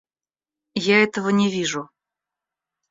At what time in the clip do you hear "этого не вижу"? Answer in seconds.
1.03-1.87